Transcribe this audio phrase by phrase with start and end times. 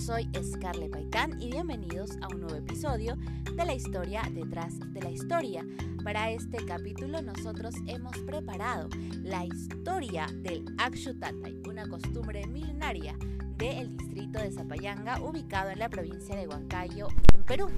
[0.00, 3.18] soy Scarlett Paitán y bienvenidos a un nuevo episodio
[3.54, 5.62] de la historia detrás de la historia.
[6.02, 8.88] Para este capítulo nosotros hemos preparado
[9.22, 13.14] la historia del Akshutatay, una costumbre milenaria
[13.58, 17.68] del distrito de Zapayanga ubicado en la provincia de Huancayo, en Perú.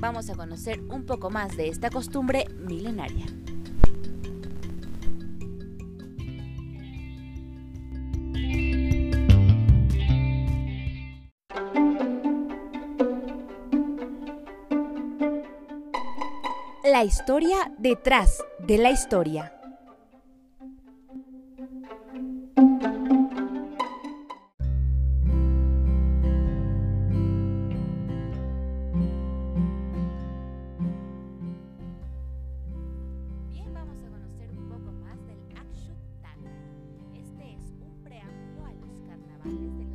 [0.00, 3.26] Vamos a conocer un poco más de esta costumbre milenaria.
[16.90, 19.52] La historia detrás de la historia.
[33.50, 36.40] Bien, vamos a conocer un poco más del Akshutatay.
[37.14, 39.87] Este es un preámbulo a los carnavales de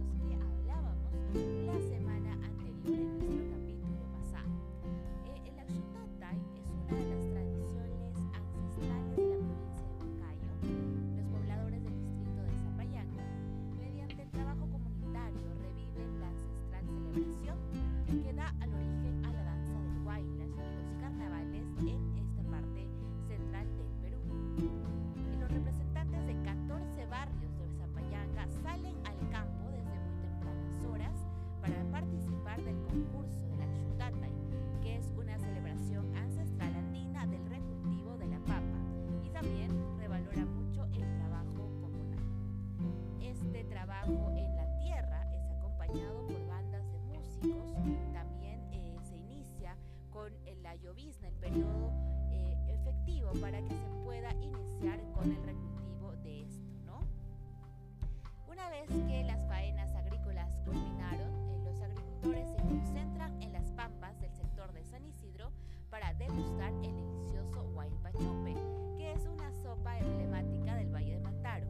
[58.74, 64.34] vez que las faenas agrícolas culminaron, eh, los agricultores se concentran en las pampas del
[64.34, 65.52] sector de San Isidro
[65.92, 68.56] para degustar el delicioso huaypachupe,
[68.98, 71.68] que es una sopa emblemática del Valle de Mantaro.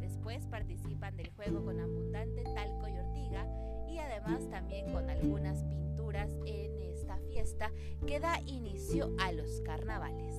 [0.00, 3.46] Después participan del juego con abundante talco y ortiga
[3.86, 7.70] y además también con algunas pinturas en esta fiesta
[8.06, 10.34] que da inicio a los carnavales.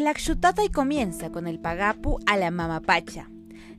[0.00, 3.28] El Akshutatay comienza con el pagapu a la mamapacha,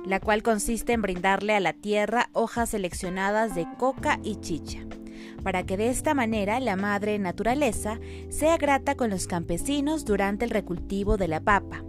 [0.06, 4.82] la cual consiste en brindarle a la tierra hojas seleccionadas de coca y chicha,
[5.42, 8.00] para que de esta manera la madre naturaleza
[8.30, 11.84] sea grata con los campesinos durante el recultivo de la papa.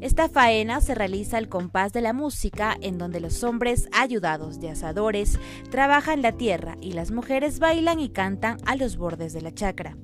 [0.00, 4.70] Esta faena se realiza al compás de la música, en donde los hombres, ayudados de
[4.70, 5.38] asadores,
[5.70, 9.98] trabajan la tierra y las mujeres bailan y cantan a los bordes de la chacra.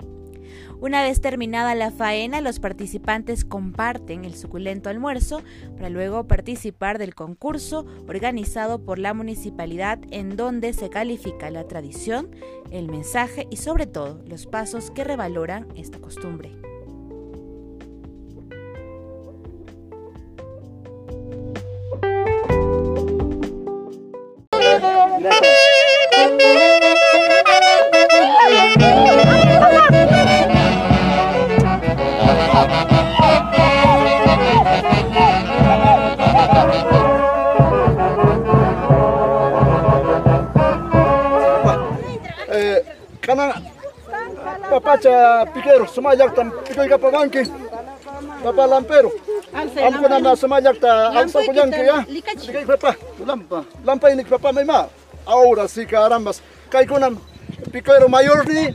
[0.80, 5.42] Una vez terminada la faena, los participantes comparten el suculento almuerzo
[5.76, 12.30] para luego participar del concurso organizado por la municipalidad en donde se califica la tradición,
[12.70, 16.67] el mensaje y sobre todo los pasos que revaloran esta costumbre.
[43.28, 43.60] Kanan
[44.72, 47.44] papacha piquero sumayak tam picoy kapabanki
[48.40, 49.12] papa lampero.
[49.52, 49.68] Am
[50.00, 52.08] ko na sumayak ta ang sa kunyanki ya.
[52.08, 53.68] Picoy papa lampa.
[53.84, 54.88] Lampa ini papa may ma
[55.28, 56.40] ahora sí carambas.
[56.72, 57.20] Kay kunam
[57.68, 58.72] piquero mayor ni.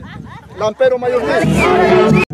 [0.54, 2.24] Lampero mayor ni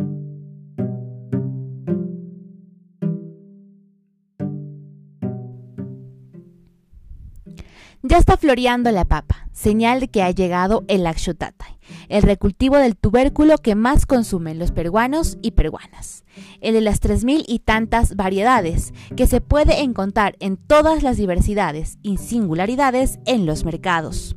[8.02, 12.96] Ya está floreando la papa, señal de que ha llegado el Akshutatay, el recultivo del
[12.96, 16.24] tubérculo que más consumen los peruanos y peruanas,
[16.62, 21.18] el de las tres mil y tantas variedades que se puede encontrar en todas las
[21.18, 24.34] diversidades y singularidades en los mercados.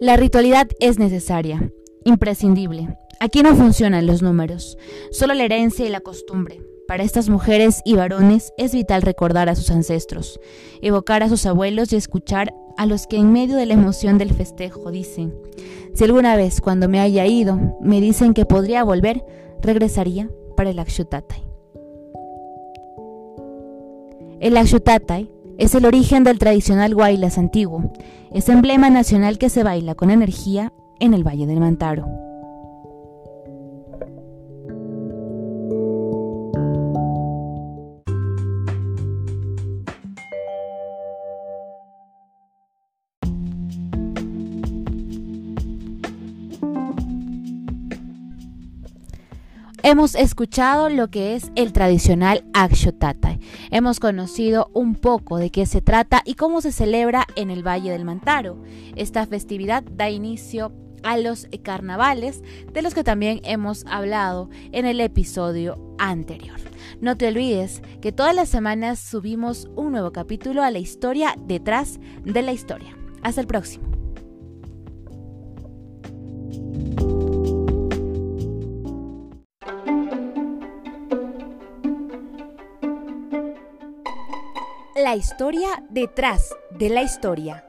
[0.00, 1.72] La ritualidad es necesaria,
[2.04, 2.96] imprescindible.
[3.18, 4.78] Aquí no funcionan los números,
[5.10, 6.62] solo la herencia y la costumbre.
[6.86, 10.38] Para estas mujeres y varones es vital recordar a sus ancestros,
[10.82, 14.32] evocar a sus abuelos y escuchar a los que en medio de la emoción del
[14.32, 15.34] festejo dicen,
[15.94, 19.24] si alguna vez cuando me haya ido me dicen que podría volver,
[19.60, 21.42] regresaría para el Akshutatay.
[24.38, 25.28] El Akshutatay
[25.58, 27.92] es el origen del tradicional Guaylas antiguo,
[28.32, 32.27] es emblema nacional que se baila con energía en el Valle del Mantaro.
[49.90, 53.40] Hemos escuchado lo que es el tradicional Akshotatay.
[53.70, 57.90] Hemos conocido un poco de qué se trata y cómo se celebra en el Valle
[57.90, 58.62] del Mantaro.
[58.96, 65.00] Esta festividad da inicio a los carnavales, de los que también hemos hablado en el
[65.00, 66.60] episodio anterior.
[67.00, 71.98] No te olvides que todas las semanas subimos un nuevo capítulo a la historia detrás
[72.26, 72.94] de la historia.
[73.22, 73.87] Hasta el próximo.
[85.00, 87.67] La historia detrás de la historia.